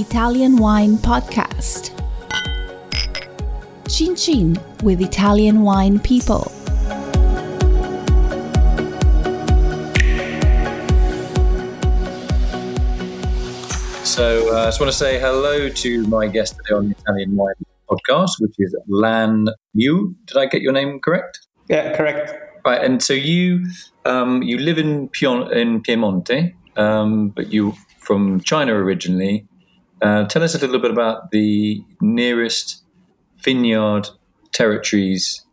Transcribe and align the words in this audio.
Italian 0.00 0.56
Wine 0.56 0.96
Podcast. 0.96 1.90
Chin 3.86 4.16
Chin 4.16 4.56
with 4.82 5.02
Italian 5.02 5.60
Wine 5.60 5.98
People. 5.98 6.50
So 14.04 14.48
uh, 14.54 14.62
I 14.62 14.66
just 14.68 14.80
want 14.80 14.90
to 14.90 14.96
say 14.96 15.20
hello 15.20 15.68
to 15.68 16.06
my 16.06 16.28
guest 16.28 16.56
today 16.56 16.74
on 16.74 16.88
the 16.88 16.96
Italian 16.98 17.36
Wine 17.36 17.52
Podcast, 17.90 18.40
which 18.40 18.54
is 18.58 18.74
Lan 18.88 19.48
Liu. 19.74 20.16
Did 20.24 20.38
I 20.38 20.46
get 20.46 20.62
your 20.62 20.72
name 20.72 20.98
correct? 21.00 21.46
Yeah, 21.68 21.94
correct. 21.94 22.32
Right, 22.64 22.82
and 22.82 23.02
so 23.02 23.12
you 23.12 23.66
um, 24.06 24.42
you 24.42 24.56
live 24.58 24.78
in 24.78 25.08
Pion- 25.10 25.52
in 25.52 25.82
Piemonte, 25.82 26.54
um, 26.76 27.28
but 27.28 27.52
you 27.52 27.74
from 27.98 28.40
China 28.40 28.74
originally. 28.74 29.46
Uh, 30.02 30.24
tell 30.26 30.42
us 30.42 30.54
a 30.54 30.58
little 30.58 30.78
bit 30.78 30.90
about 30.90 31.30
the 31.30 31.84
nearest 32.00 32.82
vineyard 33.38 34.08
territories 34.52 35.44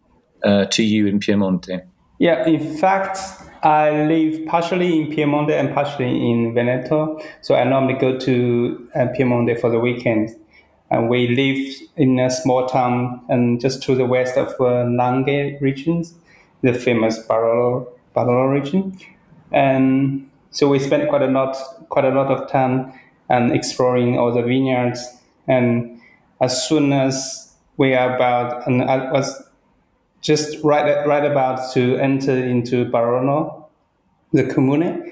uh, 0.44 0.66
to 0.66 0.84
you 0.84 1.08
in 1.08 1.20
Piemonte. 1.20 1.82
Yeah, 2.20 2.48
in 2.48 2.78
fact, 2.78 3.20
I 3.64 4.06
live 4.06 4.46
partially 4.48 5.00
in 5.00 5.08
Piemonte 5.12 5.52
and 5.52 5.74
partially 5.74 6.10
in 6.10 6.54
Veneto. 6.54 7.20
So 7.42 7.56
I 7.56 7.64
normally 7.64 8.00
go 8.00 8.18
to 8.18 8.90
uh, 8.96 9.08
Piemonte 9.18 9.60
for 9.60 9.70
the 9.70 9.80
weekends. 9.80 10.34
And 10.90 11.10
we 11.10 11.28
live 11.28 11.76
in 11.98 12.18
a 12.20 12.30
small 12.30 12.66
town 12.66 13.22
and 13.28 13.60
just 13.60 13.84
to 13.84 13.96
the 13.96 14.06
west 14.06 14.38
of 14.38 14.48
uh, 14.60 14.86
Langhe 14.86 15.60
regions, 15.60 16.14
the 16.62 16.74
famous 16.74 17.20
Barolo, 17.28 17.88
Barolo 18.16 18.50
region. 18.52 18.98
And 19.52 20.30
so 20.52 20.70
we 20.70 20.80
spent 20.80 21.10
quite 21.10 21.22
a 21.22 21.28
lot, 21.28 21.58
quite 21.90 22.06
a 22.06 22.12
lot 22.12 22.32
of 22.32 22.50
time 22.50 22.94
and 23.30 23.52
exploring 23.52 24.18
all 24.18 24.34
the 24.34 24.42
vineyards. 24.42 25.06
And 25.48 26.00
as 26.42 26.68
soon 26.68 26.94
as 26.94 27.54
we 27.78 27.94
are 27.94 28.16
about, 28.16 28.68
and 28.68 28.84
I 28.84 29.12
was 29.12 29.44
just 30.22 30.64
right, 30.64 31.06
right 31.08 31.26
about 31.26 31.72
to 31.74 31.98
enter 31.98 32.36
into 32.36 32.86
Barolo, 32.86 33.66
the 34.34 34.44
Comune, 34.44 35.12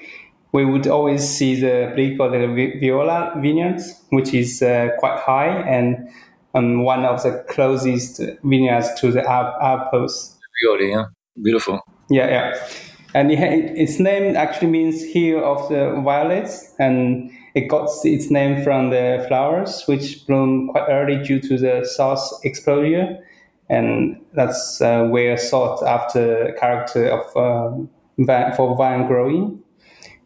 we 0.52 0.64
would 0.64 0.86
always 0.86 1.26
see 1.28 1.60
the 1.60 1.92
Bricco 1.94 2.30
delle 2.30 2.48
Viole 2.80 3.40
vineyards, 3.42 4.02
which 4.10 4.32
is 4.32 4.62
uh, 4.62 4.88
quite 4.98 5.18
high 5.18 5.48
and 5.48 6.08
um, 6.54 6.82
one 6.84 7.04
of 7.04 7.22
the 7.22 7.44
closest 7.48 8.20
vineyards 8.42 8.88
to 9.00 9.12
the 9.12 9.22
Alp. 9.28 9.92
Violi, 9.92 10.90
yeah, 10.90 11.04
beautiful. 11.42 11.80
Yeah, 12.08 12.28
yeah. 12.28 12.68
And 13.14 13.30
it, 13.32 13.38
its 13.38 13.98
name 13.98 14.36
actually 14.36 14.68
means 14.68 15.02
hill 15.04 15.44
of 15.44 15.68
the 15.68 16.00
violets, 16.02 16.74
and 16.78 17.30
it 17.56 17.68
got 17.68 17.88
its 18.04 18.30
name 18.30 18.62
from 18.62 18.90
the 18.90 19.24
flowers, 19.28 19.82
which 19.86 20.26
bloom 20.26 20.68
quite 20.68 20.88
early 20.90 21.16
due 21.24 21.40
to 21.40 21.56
the 21.56 21.88
salt 21.90 22.20
exposure, 22.44 23.18
and 23.70 24.20
that's 24.34 24.82
uh, 24.82 25.04
where 25.04 25.38
sought 25.38 25.82
after 25.82 26.54
character 26.60 27.08
of 27.08 27.34
um, 27.34 27.88
vine, 28.18 28.52
for 28.54 28.76
vine 28.76 29.06
growing. 29.06 29.58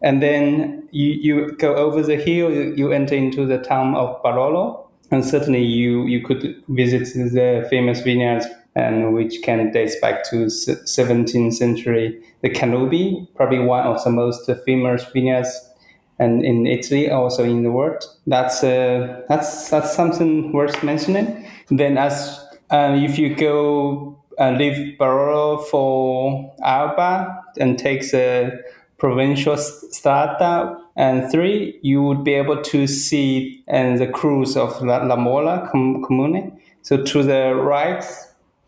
And 0.03 0.21
then 0.21 0.89
you, 0.91 1.07
you 1.07 1.53
go 1.53 1.77
over 1.77 2.03
the 2.03 2.17
hill, 2.17 2.51
you, 2.51 2.75
you 2.77 2.91
enter 2.91 3.15
into 3.15 3.47
the 3.47 3.59
town 3.59 3.95
of 3.95 4.21
Barolo, 4.25 4.89
and 5.13 5.25
certainly 5.25 5.63
you, 5.63 6.07
you 6.07 6.25
could 6.25 6.61
visit 6.67 7.15
the 7.15 7.65
famous 7.71 8.01
vineyards 8.01 8.47
and 8.75 9.15
which 9.15 9.41
can 9.43 9.71
date 9.71 9.93
back 10.03 10.25
to 10.31 10.47
17th 10.47 11.55
century. 11.55 12.21
The 12.43 12.51
Cannubi, 12.51 13.29
probably 13.37 13.61
one 13.61 13.87
of 13.87 14.03
the 14.03 14.11
most 14.11 14.51
famous 14.65 15.05
vineyards 15.13 15.70
and 16.21 16.45
in 16.45 16.67
Italy, 16.67 17.11
also 17.11 17.43
in 17.43 17.63
the 17.65 17.73
world. 17.73 18.05
That's 18.27 18.63
uh, 18.63 19.23
that's 19.29 19.71
that's 19.71 19.93
something 19.97 20.53
worth 20.53 20.85
mentioning. 20.85 21.49
Then, 21.71 21.99
as 21.99 22.39
uh, 22.71 22.95
if 22.97 23.19
you 23.19 23.35
go 23.35 24.17
and 24.39 24.59
leave 24.59 24.99
Barolo 24.99 25.65
for 25.67 26.55
Alba 26.63 27.43
and 27.59 27.79
take 27.79 28.11
the 28.11 28.63
provincial 28.99 29.57
strada 29.57 30.77
and 30.97 31.31
three, 31.33 31.79
you 31.83 32.03
would 32.03 32.23
be 32.23 32.35
able 32.35 32.61
to 32.63 32.87
see 32.87 33.65
and 33.67 33.99
the 33.99 34.07
cruise 34.07 34.57
of 34.57 34.81
La, 34.83 34.99
La 34.99 35.17
Morra 35.17 35.69
Comune. 35.73 36.53
So 36.83 37.03
to 37.03 37.23
the 37.23 37.55
right, 37.55 38.05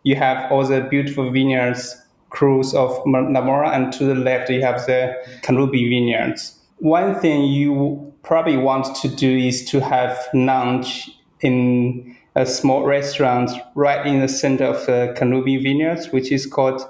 you 0.03 0.15
have 0.15 0.51
all 0.51 0.65
the 0.65 0.81
beautiful 0.81 1.31
vineyards 1.31 1.95
cruise 2.31 2.73
of 2.73 2.99
La 3.05 3.41
Morra, 3.41 3.69
and 3.69 3.93
to 3.93 4.05
the 4.05 4.15
left, 4.15 4.49
you 4.49 4.61
have 4.63 4.85
the 4.87 5.15
Cannubi 5.43 5.87
vineyards. 5.87 6.59
One 6.83 7.15
thing 7.15 7.45
you 7.45 8.13
probably 8.23 8.57
want 8.57 8.93
to 8.97 9.07
do 9.07 9.37
is 9.37 9.63
to 9.71 9.79
have 9.79 10.19
lunch 10.33 11.09
in 11.39 12.13
a 12.35 12.45
small 12.45 12.83
restaurant 12.83 13.51
right 13.73 14.05
in 14.05 14.19
the 14.19 14.27
center 14.27 14.65
of 14.65 14.85
the 14.85 15.15
Cannubi 15.17 15.63
vineyards, 15.63 16.11
which 16.11 16.29
is 16.29 16.45
called 16.45 16.81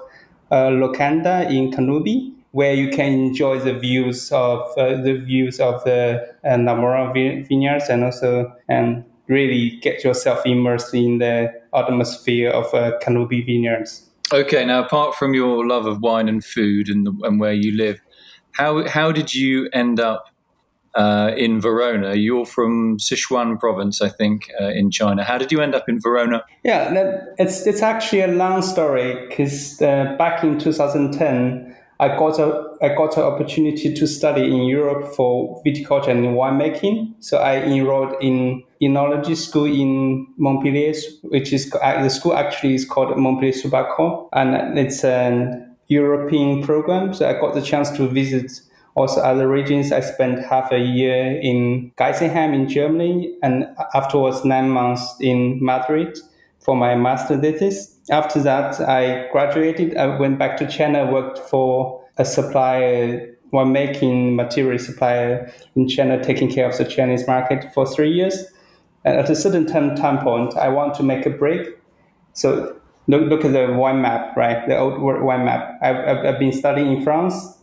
uh, 0.50 0.70
Locanda 0.70 1.48
in 1.48 1.70
Cannubi, 1.70 2.34
where 2.50 2.74
you 2.74 2.90
can 2.90 3.12
enjoy 3.12 3.60
the 3.60 3.72
views 3.72 4.32
of 4.32 4.62
uh, 4.76 5.00
the 5.00 5.22
views 5.24 5.60
of 5.60 5.84
the 5.84 6.26
uh, 6.44 6.58
La 6.58 6.74
Morra 6.74 7.12
vineyards 7.12 7.88
and 7.88 8.02
also 8.02 8.52
and 8.68 9.04
really 9.28 9.78
get 9.80 10.02
yourself 10.02 10.44
immersed 10.44 10.92
in 10.92 11.18
the 11.18 11.52
atmosphere 11.72 12.50
of 12.50 12.66
uh, 12.74 12.98
Cannubi 13.00 13.46
vineyards. 13.46 14.10
Okay, 14.32 14.64
now 14.64 14.82
apart 14.82 15.14
from 15.14 15.34
your 15.34 15.64
love 15.64 15.86
of 15.86 16.00
wine 16.00 16.28
and 16.28 16.44
food 16.44 16.88
and, 16.88 17.06
the, 17.06 17.12
and 17.22 17.38
where 17.38 17.52
you 17.52 17.76
live, 17.76 18.00
how 18.54 18.88
how 18.88 19.12
did 19.12 19.34
you 19.34 19.68
end 19.72 20.00
up 20.00 20.34
uh, 20.94 21.32
in 21.36 21.60
Verona. 21.60 22.14
You're 22.14 22.46
from 22.46 22.98
Sichuan 22.98 23.58
province, 23.58 24.00
I 24.00 24.08
think, 24.08 24.50
uh, 24.60 24.68
in 24.68 24.90
China. 24.90 25.24
How 25.24 25.38
did 25.38 25.50
you 25.50 25.60
end 25.60 25.74
up 25.74 25.88
in 25.88 26.00
Verona? 26.00 26.44
Yeah, 26.64 27.20
it's 27.38 27.66
it's 27.66 27.82
actually 27.82 28.20
a 28.20 28.28
long 28.28 28.62
story 28.62 29.26
because 29.26 29.80
uh, 29.82 30.14
back 30.18 30.44
in 30.44 30.58
2010, 30.58 31.76
I 32.00 32.08
got 32.08 32.38
a 32.38 32.64
I 32.82 32.94
got 32.94 33.16
an 33.16 33.24
opportunity 33.24 33.94
to 33.94 34.06
study 34.06 34.44
in 34.44 34.64
Europe 34.64 35.14
for 35.14 35.62
viticulture 35.64 36.08
and 36.08 36.24
winemaking. 36.26 37.14
So 37.20 37.38
I 37.38 37.56
enrolled 37.56 38.14
in 38.20 38.62
enology 38.82 39.36
school 39.36 39.66
in 39.66 40.26
Montpellier, 40.36 40.94
which 41.22 41.52
is 41.52 41.72
uh, 41.82 42.02
the 42.02 42.10
school 42.10 42.34
actually 42.34 42.74
is 42.74 42.84
called 42.84 43.16
Montpellier 43.16 43.52
SupAgro, 43.52 44.28
and 44.32 44.78
it's 44.78 45.04
an 45.04 45.73
European 45.88 46.62
program. 46.62 47.14
So 47.14 47.28
I 47.28 47.34
got 47.40 47.54
the 47.54 47.62
chance 47.62 47.90
to 47.92 48.08
visit 48.08 48.50
also 48.94 49.20
other 49.20 49.48
regions. 49.48 49.92
I 49.92 50.00
spent 50.00 50.44
half 50.44 50.70
a 50.72 50.78
year 50.78 51.40
in 51.40 51.92
Geisenheim 51.96 52.54
in 52.54 52.68
Germany 52.68 53.36
and 53.42 53.66
afterwards 53.94 54.44
nine 54.44 54.70
months 54.70 55.16
in 55.20 55.58
Madrid 55.64 56.18
for 56.60 56.76
my 56.76 56.94
master 56.94 57.40
thesis. 57.40 57.98
After 58.10 58.40
that, 58.42 58.80
I 58.80 59.28
graduated. 59.32 59.96
I 59.96 60.18
went 60.18 60.38
back 60.38 60.56
to 60.58 60.68
China, 60.68 61.10
worked 61.10 61.38
for 61.38 62.02
a 62.16 62.24
supplier, 62.24 63.36
one 63.50 63.72
making 63.72 64.36
material 64.36 64.78
supplier 64.78 65.52
in 65.74 65.88
China, 65.88 66.22
taking 66.22 66.50
care 66.50 66.68
of 66.68 66.76
the 66.76 66.84
Chinese 66.84 67.26
market 67.26 67.72
for 67.74 67.86
three 67.86 68.12
years. 68.12 68.44
And 69.04 69.18
at 69.18 69.28
a 69.28 69.36
certain 69.36 69.66
time, 69.66 69.94
time 69.96 70.22
point, 70.22 70.56
I 70.56 70.68
want 70.68 70.94
to 70.94 71.02
make 71.02 71.26
a 71.26 71.30
break. 71.30 71.68
So 72.32 72.76
look, 73.06 73.28
look 73.28 73.44
at 73.44 73.52
the 73.52 73.72
wine 73.72 74.02
map, 74.02 74.36
right? 74.36 74.66
The 74.66 74.78
old 74.78 75.00
wine 75.00 75.44
map. 75.44 75.78
I've, 75.82 75.96
I've, 75.96 76.26
I've 76.26 76.38
been 76.38 76.52
studying 76.52 76.96
in 76.96 77.04
France 77.04 77.54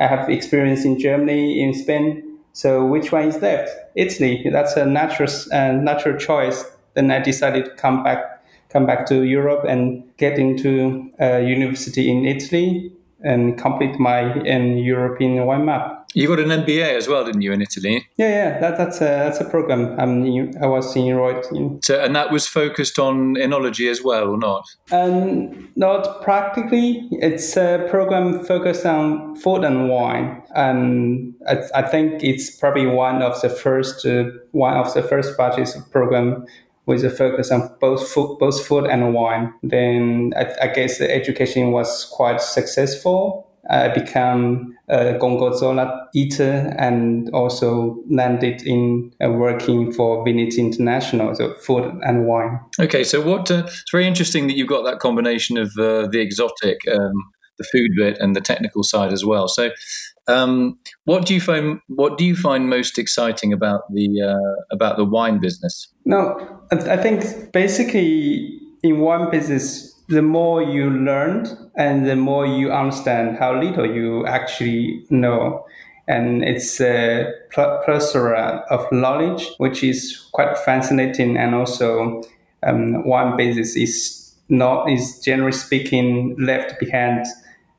I 0.00 0.06
have 0.06 0.30
experience 0.30 0.84
in 0.84 0.98
Germany, 0.98 1.62
in 1.62 1.74
Spain. 1.74 2.38
So 2.54 2.84
which 2.84 3.12
one 3.12 3.28
is 3.28 3.40
left? 3.42 3.70
Italy. 3.94 4.48
That's 4.50 4.74
a 4.76 4.86
natural 4.86 5.30
uh, 5.52 5.72
natural 5.72 6.18
choice. 6.18 6.64
Then 6.94 7.10
I 7.10 7.20
decided 7.20 7.66
to 7.66 7.70
come 7.72 8.02
back 8.02 8.42
come 8.70 8.86
back 8.86 9.06
to 9.06 9.22
Europe 9.22 9.64
and 9.68 10.02
get 10.16 10.38
into 10.38 11.10
a 11.18 11.42
university 11.42 12.10
in 12.10 12.24
Italy 12.24 12.92
and 13.22 13.58
complete 13.58 13.98
my 14.00 14.32
um, 14.48 14.78
European 14.78 15.44
wine 15.44 15.66
map. 15.66 15.99
You 16.12 16.26
got 16.26 16.40
an 16.40 16.48
MBA 16.48 16.96
as 16.96 17.06
well, 17.06 17.24
didn't 17.24 17.42
you, 17.42 17.52
in 17.52 17.62
Italy? 17.62 18.08
Yeah, 18.16 18.28
yeah, 18.28 18.58
that, 18.58 18.76
that's 18.76 18.96
a 19.00 19.04
that's 19.04 19.40
a 19.40 19.44
program. 19.44 19.98
I'm 19.98 20.24
I 20.60 20.66
was 20.66 20.96
enrolled 20.96 21.46
in. 21.52 21.80
So, 21.82 22.02
and 22.02 22.16
that 22.16 22.32
was 22.32 22.48
focused 22.48 22.98
on 22.98 23.36
enology 23.36 23.88
as 23.88 24.02
well, 24.02 24.28
or 24.28 24.36
not? 24.36 24.64
Um, 24.90 25.68
not 25.76 26.22
practically. 26.22 27.08
It's 27.12 27.56
a 27.56 27.86
program 27.90 28.44
focused 28.44 28.84
on 28.84 29.36
food 29.36 29.64
and 29.64 29.88
wine, 29.88 30.42
and 30.54 31.34
I, 31.48 31.62
I 31.76 31.82
think 31.82 32.24
it's 32.24 32.56
probably 32.56 32.86
one 32.86 33.22
of 33.22 33.40
the 33.40 33.48
first 33.48 34.04
uh, 34.04 34.24
one 34.50 34.76
of 34.76 34.92
the 34.94 35.04
first 35.04 35.38
batches 35.38 35.76
of 35.76 35.88
program 35.92 36.44
with 36.86 37.04
a 37.04 37.10
focus 37.10 37.52
on 37.52 37.72
both 37.80 38.08
food, 38.08 38.36
both 38.40 38.66
food 38.66 38.86
and 38.86 39.14
wine. 39.14 39.54
Then 39.62 40.32
I, 40.36 40.52
I 40.60 40.66
guess 40.68 40.98
the 40.98 41.14
education 41.14 41.70
was 41.70 42.06
quite 42.06 42.40
successful 42.40 43.49
I 43.70 43.88
became 43.88 44.76
a 44.88 45.16
Gorgonzola 45.18 46.08
eater 46.12 46.74
and 46.76 47.30
also 47.30 48.02
landed 48.10 48.62
in 48.62 49.12
uh, 49.24 49.30
working 49.30 49.92
for 49.92 50.24
Vinitaly 50.24 50.58
International, 50.58 51.34
so 51.34 51.54
food 51.54 51.84
and 52.02 52.26
wine. 52.26 52.58
Okay, 52.80 53.04
so 53.04 53.20
what? 53.20 53.50
Uh, 53.50 53.62
it's 53.66 53.92
very 53.92 54.06
interesting 54.06 54.48
that 54.48 54.56
you've 54.56 54.68
got 54.68 54.82
that 54.84 54.98
combination 54.98 55.56
of 55.56 55.68
uh, 55.78 56.08
the 56.08 56.18
exotic, 56.18 56.80
um, 56.92 57.12
the 57.58 57.64
food 57.70 57.92
bit 57.96 58.18
and 58.18 58.34
the 58.34 58.40
technical 58.40 58.82
side 58.82 59.12
as 59.12 59.24
well. 59.24 59.46
So, 59.46 59.70
um, 60.26 60.76
what 61.04 61.24
do 61.24 61.34
you 61.34 61.40
find 61.40 61.78
what 61.86 62.18
do 62.18 62.24
you 62.24 62.34
find 62.34 62.68
most 62.68 62.98
exciting 62.98 63.52
about 63.52 63.82
the 63.92 64.20
uh, 64.20 64.74
about 64.74 64.96
the 64.96 65.04
wine 65.04 65.38
business? 65.38 65.92
No, 66.04 66.60
I 66.72 66.96
think 66.96 67.52
basically 67.52 68.60
in 68.82 69.00
wine 69.00 69.30
business, 69.30 69.99
the 70.10 70.22
more 70.22 70.60
you 70.60 70.90
learn 70.90 71.46
and 71.76 72.04
the 72.04 72.16
more 72.16 72.44
you 72.44 72.72
understand 72.72 73.38
how 73.38 73.58
little 73.58 73.86
you 73.86 74.26
actually 74.26 75.04
know. 75.08 75.64
And 76.08 76.42
it's 76.42 76.80
a 76.80 77.32
plethora 77.52 78.64
of 78.70 78.90
knowledge, 78.90 79.48
which 79.58 79.84
is 79.84 80.28
quite 80.32 80.58
fascinating. 80.58 81.36
And 81.36 81.54
also, 81.54 82.22
um, 82.64 83.06
wine 83.06 83.36
business 83.36 83.76
is 83.76 84.34
not 84.48 84.90
is 84.90 85.20
generally 85.20 85.52
speaking 85.52 86.34
left 86.38 86.80
behind 86.80 87.24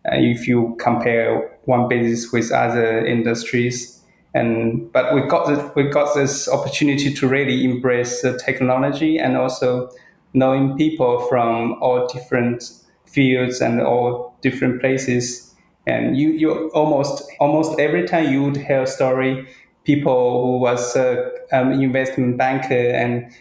uh, 0.05 0.15
if 0.15 0.47
you 0.47 0.77
compare 0.79 1.51
one 1.65 1.89
business 1.89 2.31
with 2.31 2.49
other 2.53 3.05
industries. 3.05 4.01
And 4.33 4.89
but 4.93 5.13
we 5.13 5.21
got 5.27 5.47
the, 5.47 5.69
we 5.75 5.89
got 5.89 6.15
this 6.15 6.47
opportunity 6.47 7.13
to 7.13 7.27
really 7.27 7.65
embrace 7.65 8.21
the 8.21 8.37
technology 8.37 9.17
and 9.17 9.35
also 9.35 9.91
knowing 10.33 10.77
people 10.77 11.19
from 11.27 11.73
all 11.81 12.07
different 12.07 12.63
fields 13.05 13.61
and 13.61 13.81
all 13.81 14.35
different 14.41 14.81
places. 14.81 15.53
And 15.87 16.17
you, 16.17 16.29
you 16.31 16.69
almost 16.69 17.23
almost 17.39 17.79
every 17.79 18.07
time 18.07 18.31
you 18.31 18.43
would 18.43 18.57
hear 18.57 18.83
a 18.83 18.87
story, 18.87 19.47
people 19.83 20.43
who 20.43 20.57
was 20.59 20.95
an 20.95 21.31
um, 21.51 21.71
investment 21.71 22.37
banker 22.37 22.73
and 22.75 23.31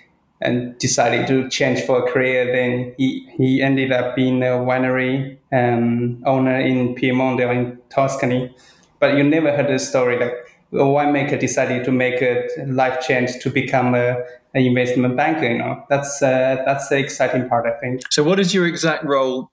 and 0.43 0.79
decided 0.79 1.27
to 1.27 1.49
change 1.51 1.83
for 1.83 2.07
a 2.07 2.11
career. 2.11 2.51
Then 2.51 2.95
he, 2.97 3.29
he 3.37 3.61
ended 3.61 3.93
up 3.93 4.17
being 4.17 4.43
a 4.43 4.57
winery 4.57 5.37
um, 5.53 6.23
owner 6.25 6.59
in 6.59 6.95
Piedmont 6.95 7.41
or 7.41 7.53
in 7.53 7.79
Tuscany. 7.91 8.55
But 9.01 9.17
you 9.17 9.23
never 9.23 9.55
heard 9.55 9.71
a 9.71 9.79
story 9.79 10.19
like 10.19 10.33
a 10.73 10.77
winemaker 10.77 11.39
decided 11.39 11.85
to 11.85 11.93
make 11.93 12.23
a 12.23 12.49
life 12.67 13.01
change 13.01 13.39
to 13.41 13.51
become 13.51 13.95
a, 13.95 14.23
investment 14.55 15.17
banker. 15.17 15.51
You 15.51 15.59
know, 15.59 15.85
that's 15.89 16.23
uh, 16.23 16.63
that's 16.65 16.89
the 16.89 16.99
exciting 16.99 17.49
part, 17.49 17.67
I 17.67 17.79
think. 17.81 18.03
So, 18.11 18.23
what 18.23 18.41
is 18.41 18.55
your 18.55 18.67
exact 18.67 19.05
role 19.05 19.51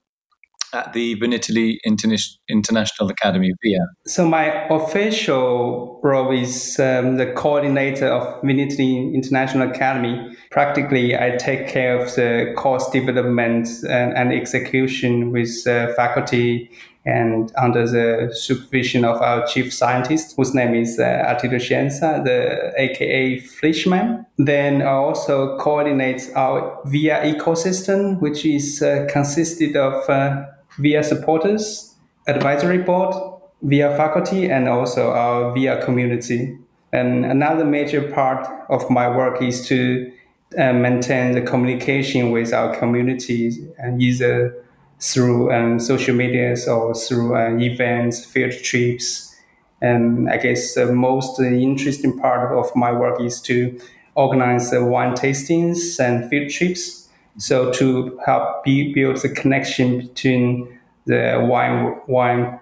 at 0.73 0.94
the 0.94 1.15
Vinitaly 1.19 1.77
International 1.85 3.09
Academy, 3.09 3.53
VIA? 3.63 3.79
So 4.05 4.27
my 4.27 4.67
official 4.69 5.99
role 6.03 6.31
is 6.31 6.79
um, 6.79 7.17
the 7.17 7.27
coordinator 7.27 8.07
of 8.07 8.41
Vinitaly 8.41 9.13
International 9.13 9.69
Academy. 9.69 10.35
Practically, 10.51 11.15
I 11.15 11.38
take 11.38 11.67
care 11.67 11.99
of 11.99 12.13
the 12.15 12.53
course 12.57 12.89
development 12.89 13.67
and, 13.89 14.13
and 14.17 14.33
execution 14.33 15.31
with 15.31 15.65
uh, 15.67 15.94
faculty 15.94 16.69
and 17.07 17.54
under 17.56 17.88
the 17.88 18.36
supervision 18.36 19.06
of 19.06 19.21
our 19.21 19.48
chief 19.48 19.74
scientist, 19.74 20.36
whose 20.36 20.54
name 20.54 20.75
is 20.75 21.00
uh, 21.00 21.04
Attilio 21.04 21.57
Scienza, 21.57 22.21
the 22.25 22.74
aka 22.75 23.39
Fleischmann. 23.39 24.25
Then 24.38 24.81
I 24.81 24.92
also 24.92 25.57
coordinates 25.57 26.30
our 26.33 26.81
VIA 26.86 27.33
ecosystem, 27.33 28.19
which 28.19 28.45
is 28.45 28.81
uh, 28.81 29.07
consisted 29.09 29.77
of 29.77 30.09
uh, 30.09 30.48
VIA 30.80 31.01
supporters, 31.01 31.95
advisory 32.27 32.80
board, 32.80 33.15
VIA 33.62 33.95
faculty, 33.95 34.51
and 34.51 34.68
also 34.68 35.12
our 35.12 35.54
VIA 35.54 35.83
community. 35.86 36.57
And 36.92 37.25
another 37.25 37.63
major 37.63 38.12
part 38.12 38.45
of 38.69 38.89
my 38.89 39.07
work 39.07 39.42
is 39.42 39.65
to 39.69 40.12
uh, 40.57 40.74
maintain 40.74 41.31
the 41.31 41.42
communication 41.42 42.31
with 42.31 42.51
our 42.51 42.75
communities 42.77 43.59
and 43.77 44.01
either 44.01 44.62
through 44.99 45.51
um, 45.51 45.79
social 45.79 46.15
medias 46.15 46.67
or 46.67 46.94
through 46.94 47.35
uh, 47.35 47.57
events, 47.59 48.25
field 48.25 48.53
trips. 48.63 49.35
And 49.81 50.29
I 50.29 50.38
guess 50.38 50.73
the 50.73 50.91
most 50.91 51.39
interesting 51.39 52.17
part 52.17 52.57
of 52.57 52.75
my 52.75 52.91
work 52.91 53.21
is 53.21 53.39
to 53.41 53.79
organize 54.15 54.71
the 54.71 54.83
wine 54.83 55.13
tastings 55.13 55.99
and 55.99 56.27
field 56.29 56.49
trips. 56.49 57.09
So 57.38 57.71
to 57.73 58.19
help 58.25 58.63
be, 58.63 58.91
build 58.94 59.17
the 59.17 59.29
connection 59.29 59.99
between 59.99 60.79
the 61.05 61.45
wine, 61.47 61.95
wine, 62.07 62.59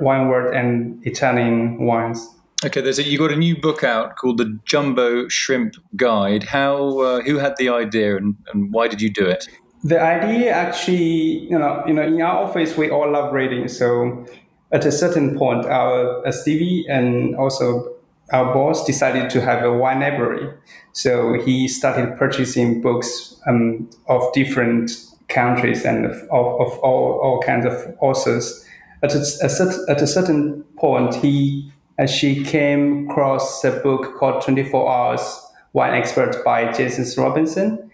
wine 0.00 0.28
world 0.28 0.54
and 0.54 1.04
Italian 1.06 1.78
wines. 1.78 2.28
Okay, 2.64 2.80
there's 2.80 2.98
a, 2.98 3.04
you 3.04 3.16
got 3.18 3.32
a 3.32 3.36
new 3.36 3.56
book 3.56 3.84
out 3.84 4.16
called 4.16 4.38
the 4.38 4.58
Jumbo 4.64 5.28
Shrimp 5.28 5.76
Guide. 5.96 6.42
How 6.42 6.98
uh, 6.98 7.20
who 7.22 7.38
had 7.38 7.54
the 7.56 7.68
idea 7.68 8.16
and, 8.16 8.36
and 8.52 8.72
why 8.72 8.88
did 8.88 9.00
you 9.00 9.10
do 9.10 9.24
it? 9.24 9.48
The 9.84 10.00
idea 10.00 10.50
actually, 10.50 11.48
you 11.50 11.58
know, 11.58 11.84
you 11.86 11.94
know, 11.94 12.02
in 12.02 12.20
our 12.20 12.44
office 12.44 12.76
we 12.76 12.90
all 12.90 13.10
love 13.10 13.32
reading. 13.32 13.68
So 13.68 14.26
at 14.72 14.84
a 14.84 14.92
certain 14.92 15.38
point, 15.38 15.66
our 15.66 16.26
uh, 16.26 16.32
Stevie 16.32 16.84
and 16.88 17.36
also 17.36 17.94
our 18.32 18.52
boss 18.52 18.84
decided 18.84 19.30
to 19.30 19.40
have 19.40 19.64
a 19.64 19.72
wine 19.72 20.00
library. 20.00 20.52
So 20.92 21.34
he 21.34 21.68
started 21.68 22.18
purchasing 22.18 22.80
books 22.80 23.40
um, 23.46 23.88
of 24.08 24.32
different 24.32 24.90
countries 25.28 25.84
and 25.84 26.06
of, 26.06 26.16
of 26.30 26.78
all, 26.78 27.20
all 27.22 27.40
kinds 27.40 27.64
of 27.64 27.96
authors. 28.00 28.64
At 29.02 29.14
a, 29.14 29.18
a, 29.18 29.90
at 29.90 30.02
a 30.02 30.06
certain 30.06 30.64
point, 30.76 31.14
he 31.14 31.72
she 32.06 32.44
came 32.44 33.10
across 33.10 33.64
a 33.64 33.72
book 33.72 34.16
called 34.18 34.42
24 34.42 34.88
Hours 34.88 35.40
Wine 35.72 35.94
Expert 35.94 36.44
by 36.44 36.66
Jancis 36.66 37.18
Robinson 37.18 37.87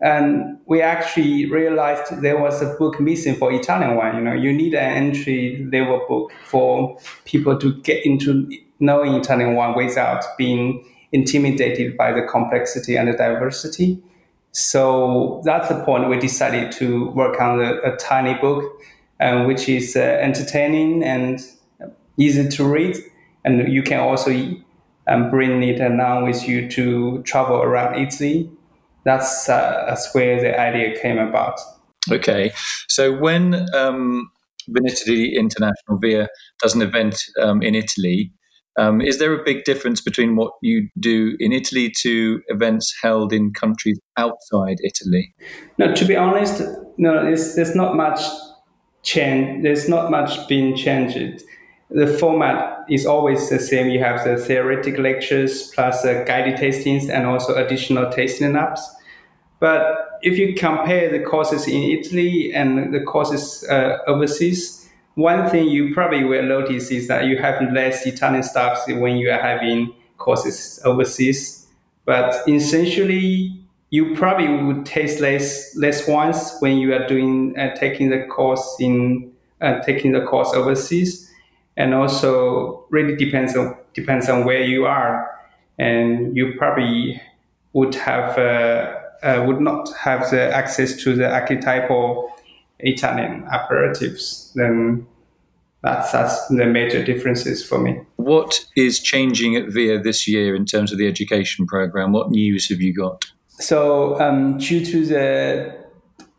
and 0.00 0.58
we 0.66 0.80
actually 0.80 1.46
realized 1.46 2.22
there 2.22 2.38
was 2.38 2.62
a 2.62 2.74
book 2.78 2.98
missing 3.00 3.34
for 3.34 3.52
Italian 3.52 3.96
wine. 3.96 4.16
You 4.16 4.22
know, 4.22 4.32
you 4.32 4.52
need 4.52 4.74
an 4.74 5.08
entry 5.08 5.68
level 5.70 6.04
book 6.08 6.32
for 6.46 6.98
people 7.26 7.58
to 7.58 7.74
get 7.82 8.04
into 8.06 8.50
knowing 8.78 9.14
Italian 9.14 9.54
wine 9.54 9.76
without 9.76 10.24
being 10.38 10.84
intimidated 11.12 11.98
by 11.98 12.12
the 12.12 12.22
complexity 12.22 12.96
and 12.96 13.08
the 13.08 13.12
diversity. 13.12 14.02
So 14.52 15.42
that's 15.44 15.68
the 15.68 15.84
point 15.84 16.08
we 16.08 16.18
decided 16.18 16.72
to 16.72 17.10
work 17.10 17.40
on 17.40 17.60
a, 17.60 17.74
a 17.82 17.96
tiny 17.96 18.34
book, 18.34 18.64
um, 19.20 19.46
which 19.46 19.68
is 19.68 19.96
uh, 19.96 20.00
entertaining 20.00 21.04
and 21.04 21.40
easy 22.16 22.48
to 22.48 22.64
read. 22.64 22.96
And 23.44 23.70
you 23.70 23.82
can 23.82 24.00
also 24.00 24.30
um, 25.06 25.30
bring 25.30 25.62
it 25.62 25.80
along 25.80 26.24
with 26.24 26.48
you 26.48 26.70
to 26.70 27.22
travel 27.22 27.56
around 27.56 27.96
Italy 27.96 28.50
that's 29.04 29.48
uh, 29.48 29.84
that's 29.88 30.14
where 30.14 30.40
the 30.40 30.58
idea 30.58 30.98
came 31.00 31.18
about. 31.18 31.58
Okay, 32.10 32.52
so 32.88 33.12
when 33.12 33.66
um, 33.74 34.30
Vinitaly 34.68 35.34
International 35.34 35.98
Via 36.00 36.28
does 36.62 36.74
an 36.74 36.82
event 36.82 37.20
um, 37.40 37.62
in 37.62 37.74
Italy, 37.74 38.32
um, 38.78 39.00
is 39.00 39.18
there 39.18 39.32
a 39.32 39.44
big 39.44 39.64
difference 39.64 40.00
between 40.00 40.36
what 40.36 40.52
you 40.62 40.88
do 40.98 41.36
in 41.38 41.52
Italy 41.52 41.92
to 42.02 42.40
events 42.48 42.94
held 43.02 43.32
in 43.32 43.52
countries 43.52 43.98
outside 44.16 44.76
Italy? 44.82 45.34
No, 45.78 45.94
to 45.94 46.04
be 46.04 46.16
honest, 46.16 46.62
no, 46.96 47.24
there's 47.24 47.74
not 47.74 47.96
much 47.96 48.20
change. 49.02 49.62
There's 49.62 49.88
not 49.88 50.10
much 50.10 50.48
being 50.48 50.76
changed. 50.76 51.42
The 51.90 52.06
format 52.06 52.86
is 52.88 53.04
always 53.04 53.50
the 53.50 53.58
same. 53.58 53.88
You 53.88 53.98
have 53.98 54.24
the 54.24 54.36
theoretical 54.36 55.02
lectures 55.02 55.70
plus 55.74 56.02
the 56.02 56.24
guided 56.26 56.56
tastings 56.56 57.08
and 57.10 57.26
also 57.26 57.54
additional 57.54 58.10
tasting 58.12 58.52
apps. 58.52 58.80
But 59.58 60.18
if 60.22 60.38
you 60.38 60.54
compare 60.54 61.10
the 61.10 61.24
courses 61.24 61.66
in 61.66 61.82
Italy 61.82 62.52
and 62.54 62.94
the 62.94 63.00
courses 63.00 63.64
uh, 63.68 63.98
overseas, 64.06 64.88
one 65.14 65.50
thing 65.50 65.68
you 65.68 65.92
probably 65.92 66.24
will 66.24 66.44
notice 66.44 66.90
is 66.90 67.08
that 67.08 67.24
you 67.26 67.38
have 67.38 67.60
less 67.72 68.06
Italian 68.06 68.42
staff 68.42 68.78
when 68.86 69.16
you 69.16 69.30
are 69.30 69.40
having 69.40 69.92
courses 70.18 70.80
overseas. 70.84 71.66
But 72.04 72.48
essentially, 72.48 73.60
you 73.90 74.14
probably 74.14 74.48
would 74.48 74.86
taste 74.86 75.20
less 75.20 75.76
less 75.76 76.06
wines 76.06 76.56
when 76.60 76.78
you 76.78 76.94
are 76.94 77.06
doing 77.06 77.58
uh, 77.58 77.74
taking 77.74 78.10
the 78.10 78.24
course 78.26 78.76
in 78.78 79.32
uh, 79.60 79.80
taking 79.80 80.12
the 80.12 80.22
course 80.22 80.52
overseas 80.54 81.29
and 81.76 81.94
also 81.94 82.86
really 82.90 83.16
depends 83.16 83.56
on 83.56 83.76
depends 83.94 84.28
on 84.28 84.44
where 84.44 84.62
you 84.62 84.86
are, 84.86 85.30
and 85.78 86.36
you 86.36 86.54
probably 86.58 87.20
would 87.72 87.94
have 87.94 88.38
uh, 88.38 88.94
uh, 89.22 89.44
would 89.46 89.60
not 89.60 89.88
have 89.96 90.30
the 90.30 90.54
access 90.54 90.96
to 91.02 91.14
the 91.14 91.30
archetypal 91.30 92.30
Italian 92.80 93.44
aperitifs. 93.52 94.52
Then 94.54 95.06
that's 95.82 96.12
that's 96.12 96.48
the 96.48 96.66
major 96.66 97.02
differences 97.02 97.64
for 97.64 97.78
me. 97.78 98.00
What 98.16 98.66
is 98.76 99.00
changing 99.00 99.56
at 99.56 99.68
VIA 99.68 99.98
this 99.98 100.28
year 100.28 100.54
in 100.54 100.66
terms 100.66 100.92
of 100.92 100.98
the 100.98 101.06
education 101.06 101.66
program? 101.66 102.12
What 102.12 102.30
news 102.30 102.68
have 102.68 102.80
you 102.80 102.94
got? 102.94 103.24
So, 103.48 104.18
um, 104.20 104.58
due 104.58 104.84
to 104.86 105.06
the 105.06 105.80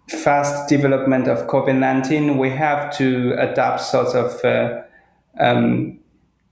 fast 0.08 0.68
development 0.68 1.28
of 1.28 1.48
COVID 1.48 1.78
19, 1.78 2.38
we 2.38 2.50
have 2.50 2.96
to 2.98 3.36
adapt 3.38 3.82
sort 3.82 4.16
of 4.16 4.44
uh, 4.44 4.82
um, 5.40 6.00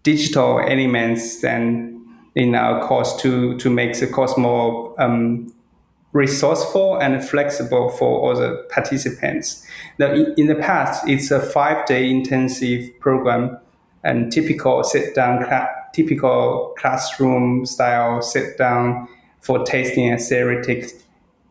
digital 0.04 0.60
elements 0.60 1.42
then 1.42 1.96
in 2.36 2.56
our 2.56 2.86
course 2.88 3.16
to 3.22 3.58
to 3.58 3.70
make 3.70 4.00
the 4.00 4.08
course 4.08 4.38
more 4.38 4.96
um, 5.02 5.54
resourceful 6.14 6.98
and 6.98 7.24
flexible 7.24 7.90
for 7.90 8.20
all 8.20 8.36
the 8.36 8.66
participants. 8.70 9.66
Now, 10.00 10.12
in 10.14 10.48
the 10.48 10.56
past, 10.56 11.08
it's 11.08 11.30
a 11.32 11.40
five-day 11.40 12.10
intensive 12.10 13.00
program 13.00 13.58
and 14.04 14.32
typical 14.32 14.84
sit-down, 14.84 15.46
typical 15.94 16.74
classroom 16.78 17.66
style 17.66 18.22
sit-down 18.22 19.08
for 19.42 19.64
tasting 19.66 20.10
and 20.10 20.20
theoretic 20.20 20.92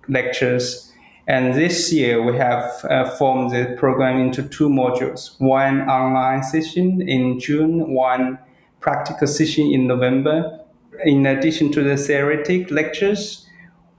lectures. 0.09 0.88
And 1.29 1.53
this 1.55 1.93
year, 1.93 2.23
we 2.23 2.39
have 2.39 2.83
uh, 2.87 3.05
formed 3.17 3.51
the 3.51 3.77
program 3.79 4.19
into 4.19 4.43
two 4.49 4.71
modules: 4.71 5.39
one 5.39 5.83
online 5.83 6.43
session 6.43 7.03
in 7.07 7.39
June, 7.39 7.93
one 7.93 8.39
practical 8.81 9.27
session 9.27 9.67
in 9.71 9.87
November. 9.87 10.59
In 11.05 11.27
addition 11.27 11.71
to 11.73 11.83
the 11.83 11.99
theoretic 11.99 12.71
lectures, 12.71 13.47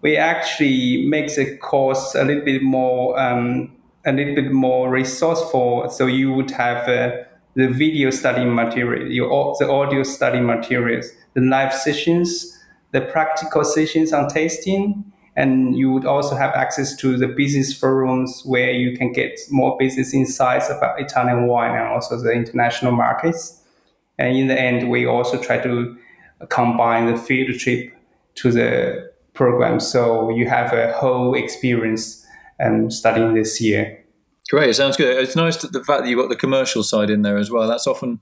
we 0.02 0.18
actually 0.18 1.06
make 1.08 1.34
the 1.36 1.56
course 1.58 2.16
a 2.16 2.24
little 2.24 2.44
bit 2.44 2.64
more 2.64 3.20
um, 3.20 3.76
a 4.06 4.12
little 4.12 4.34
bit 4.34 4.52
more 4.52 4.90
resourceful. 4.90 5.88
So 5.92 6.08
you 6.08 6.34
would 6.34 6.50
have 6.52 6.90
uh, 6.90 7.12
the 7.54 7.68
video 7.68 8.10
study 8.10 8.44
material, 8.46 9.12
your, 9.12 9.56
the 9.60 9.70
audio 9.70 10.02
study 10.02 10.40
materials, 10.40 11.12
the 11.36 11.42
live 11.42 11.74
sessions, 11.74 12.58
the 12.92 13.02
practical 13.02 13.64
sessions 13.64 14.14
on 14.14 14.30
tasting, 14.30 15.12
and 15.40 15.78
you 15.78 15.90
would 15.90 16.06
also 16.06 16.36
have 16.36 16.54
access 16.54 16.94
to 16.98 17.16
the 17.16 17.28
business 17.28 17.74
forums 17.74 18.42
where 18.44 18.72
you 18.72 18.98
can 18.98 19.14
get 19.14 19.40
more 19.50 19.78
business 19.78 20.14
insights 20.14 20.70
about 20.70 21.00
Italian 21.00 21.48
wine 21.48 21.72
and 21.78 21.88
also 21.88 22.20
the 22.22 22.32
international 22.32 22.92
markets. 22.92 23.62
And 24.18 24.36
in 24.36 24.48
the 24.48 24.60
end, 24.60 24.90
we 24.90 25.06
also 25.06 25.42
try 25.42 25.58
to 25.60 25.98
combine 26.50 27.06
the 27.06 27.18
field 27.18 27.58
trip 27.58 27.96
to 28.36 28.52
the 28.52 29.14
program. 29.34 29.80
So 29.80 30.30
you 30.30 30.50
have 30.50 30.74
a 30.74 30.92
whole 30.92 31.34
experience 31.36 32.26
um, 32.60 32.92
studying 32.92 33.34
this 33.34 33.62
year. 33.62 33.99
Great, 34.50 34.76
sounds 34.76 34.98
good. 34.98 35.18
It's 35.18 35.36
nice 35.36 35.58
that 35.58 35.74
the 35.74 35.84
fact 35.84 36.04
that 36.04 36.10
you've 36.10 36.20
got 36.20 36.30
the 36.30 36.36
commercial 36.36 36.82
side 36.82 37.10
in 37.10 37.22
there 37.22 37.38
as 37.38 37.52
well. 37.52 37.68
That's 37.68 37.86
often 37.86 38.20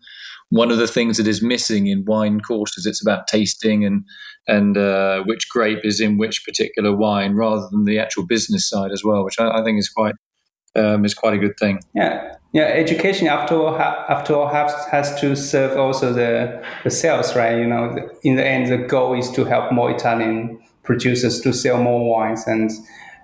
one 0.50 0.72
of 0.72 0.77
the 0.77 0.88
things 0.88 1.17
that 1.17 1.27
is 1.27 1.41
missing 1.41 1.88
in 1.88 2.05
wine 2.05 2.41
courses. 2.41 2.86
It's 2.86 3.01
about 3.01 3.27
tasting 3.27 3.86
and 3.86 4.03
and 4.48 4.77
uh, 4.77 5.24
which 5.24 5.50
grape 5.50 5.84
is 5.84 6.00
in 6.00 6.17
which 6.17 6.46
particular 6.46 6.96
wine, 6.96 7.36
rather 7.36 7.67
than 7.69 7.86
the 7.86 8.00
actual 8.00 8.25
business 8.25 8.67
side 8.67 8.91
as 8.91 9.03
well, 9.03 9.24
which 9.24 9.39
I, 9.39 9.60
I 9.60 9.63
think 9.63 9.79
is 9.79 9.89
quite 9.89 10.15
um, 10.75 11.05
is 11.05 11.13
quite 11.13 11.34
a 11.34 11.38
good 11.38 11.57
thing. 11.57 11.79
Yeah, 11.96 12.36
yeah. 12.53 12.63
Education 12.63 13.27
after 13.27 13.55
all, 13.55 13.77
ha- 13.77 14.05
after 14.10 14.36
all 14.36 14.48
has, 14.48 14.74
has 14.91 15.19
to 15.22 15.36
serve 15.36 15.77
also 15.77 16.12
the 16.12 16.62
the 16.84 16.91
sales, 16.91 17.36
right? 17.36 17.57
You 17.57 17.67
know, 17.67 18.10
in 18.24 18.36
the 18.36 18.46
end, 18.46 18.72
the 18.72 18.77
goal 18.77 19.17
is 19.17 19.31
to 19.31 19.46
help 19.46 19.72
more 19.72 19.91
Italian 19.91 20.60
producers 20.84 21.41
to 21.41 21.53
sell 21.53 21.81
more 21.81 22.10
wines, 22.10 22.48
and 22.48 22.69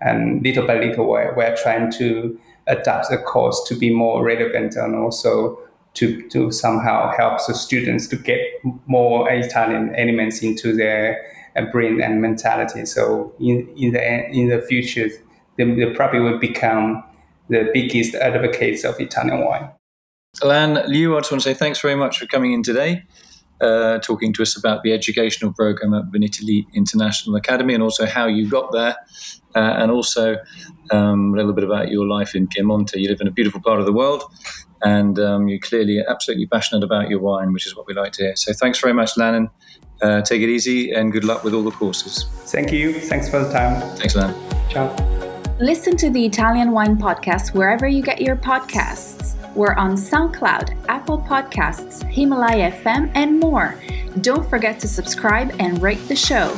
and 0.01 0.43
little 0.43 0.67
by 0.67 0.79
little, 0.79 1.07
we're, 1.07 1.33
we're 1.36 1.55
trying 1.55 1.89
to 1.93 2.38
adapt 2.67 3.10
the 3.10 3.17
course 3.17 3.63
to 3.67 3.75
be 3.75 3.93
more 3.93 4.24
relevant 4.24 4.75
and 4.75 4.96
also 4.96 5.60
to, 5.96 6.27
to 6.29 6.51
somehow 6.51 7.12
help 7.15 7.39
the 7.48 7.53
students 7.53 8.08
to 8.08 8.15
get 8.15 8.39
more 8.88 9.29
Italian 9.29 9.93
elements 9.96 10.41
into 10.41 10.75
their 10.75 11.22
uh, 11.55 11.65
brain 11.72 12.01
and 12.01 12.22
mentality. 12.22 12.86
So 12.86 13.34
in, 13.39 13.70
in 13.77 13.93
the 13.93 14.29
in 14.32 14.48
the 14.50 14.62
future, 14.62 15.10
they, 15.58 15.65
they 15.65 15.93
probably 15.93 16.20
will 16.20 16.39
become 16.39 17.03
the 17.50 17.70
biggest 17.74 18.15
advocates 18.15 18.84
of 18.84 19.00
Italian 19.00 19.46
wine. 19.46 19.70
Alan, 20.41 20.89
Liu, 20.89 21.15
I 21.15 21.20
just 21.20 21.32
want 21.32 21.43
to 21.43 21.50
say 21.50 21.53
thanks 21.53 21.79
very 21.79 21.96
much 21.96 22.17
for 22.17 22.25
coming 22.25 22.53
in 22.53 22.63
today 22.63 23.03
uh, 23.63 24.00
talking 24.00 24.34
to 24.34 24.41
us 24.41 24.58
about 24.58 24.84
the 24.84 24.91
educational 24.91 25.53
program 25.53 25.93
at 25.93 26.05
Vinitaly 26.12 26.65
International 26.74 27.36
Academy 27.36 27.74
and 27.74 27.82
also 27.82 28.05
how 28.05 28.27
you 28.27 28.50
got 28.50 28.72
there, 28.72 28.96
uh, 29.55 29.75
and 29.77 29.91
also 29.91 30.38
um, 30.91 31.33
a 31.33 31.38
little 31.38 31.53
bit 31.53 31.63
about 31.63 31.89
your 31.89 32.07
life 32.07 32.36
in 32.36 32.48
Piemonte. 32.48 32.95
You 32.95 33.10
live 33.10 33.22
in 33.22 33.27
a 33.27 33.31
beautiful 33.31 33.62
part 33.62 33.79
of 33.79 33.86
the 33.86 33.93
world, 33.93 34.24
and 34.81 35.17
um, 35.19 35.48
you're 35.48 35.60
clearly 35.60 36.03
absolutely 36.07 36.48
passionate 36.48 36.83
about 36.83 37.10
your 37.10 37.19
wine, 37.19 37.53
which 37.53 37.65
is 37.65 37.75
what 37.75 37.88
we 37.88 37.93
like 37.93 38.12
to 38.13 38.24
hear. 38.24 38.36
So 38.36 38.53
thanks 38.53 38.79
very 38.79 38.93
much, 38.93 39.17
Lannon. 39.17 39.50
Uh, 40.01 40.22
take 40.22 40.41
it 40.41 40.50
easy 40.50 40.91
and 40.91 41.12
good 41.13 41.24
luck 41.24 41.43
with 41.43 41.53
all 41.53 41.63
the 41.63 41.72
courses. 41.72 42.25
Thank 42.51 42.72
you. 42.72 43.00
Thanks 43.00 43.29
for 43.29 43.39
the 43.39 43.51
time. 43.51 43.79
Thanks, 43.95 44.15
Lan. 44.15 44.36
Ciao. 44.69 44.93
Listen 45.60 45.95
to 45.98 46.10
the 46.10 46.25
Italian 46.25 46.72
Wine 46.72 46.98
Podcast 46.98 47.53
wherever 47.53 47.88
you 47.88 48.01
get 48.01 48.22
your 48.22 48.36
podcasts. 48.36 49.38
We're 49.55 49.75
on 49.75 49.93
SoundCloud, 49.93 50.75
Apple 50.89 51.19
Podcasts, 51.19 52.03
Himalaya 52.12 52.72
FM, 52.72 53.12
and 53.13 53.39
more. 53.39 53.79
Don't 54.22 54.50
forget 54.50 54.79
to 54.79 54.88
subscribe 54.88 55.55
and 55.60 55.81
rate 55.81 56.05
the 56.07 56.15
show. 56.15 56.57